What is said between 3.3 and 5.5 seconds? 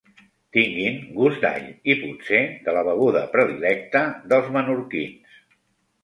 predilecta dels menorquins.